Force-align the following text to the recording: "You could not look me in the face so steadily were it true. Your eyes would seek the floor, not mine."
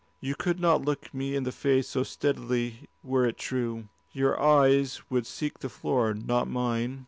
"You 0.19 0.33
could 0.33 0.59
not 0.59 0.83
look 0.83 1.13
me 1.13 1.35
in 1.35 1.43
the 1.43 1.51
face 1.51 1.89
so 1.89 2.01
steadily 2.01 2.89
were 3.03 3.23
it 3.27 3.37
true. 3.37 3.87
Your 4.13 4.41
eyes 4.41 4.99
would 5.11 5.27
seek 5.27 5.59
the 5.59 5.69
floor, 5.69 6.15
not 6.15 6.47
mine." 6.47 6.99